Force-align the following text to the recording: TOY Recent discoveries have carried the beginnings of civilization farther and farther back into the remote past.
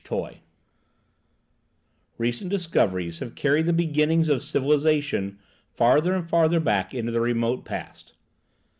TOY 0.03 0.39
Recent 2.17 2.49
discoveries 2.49 3.19
have 3.19 3.35
carried 3.35 3.67
the 3.67 3.71
beginnings 3.71 4.29
of 4.29 4.41
civilization 4.41 5.37
farther 5.75 6.15
and 6.15 6.27
farther 6.27 6.59
back 6.59 6.91
into 6.91 7.11
the 7.11 7.21
remote 7.21 7.65
past. 7.65 8.15